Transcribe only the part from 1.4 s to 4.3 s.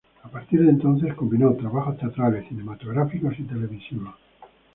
trabajos teatrales, cinematográficos y televisivos.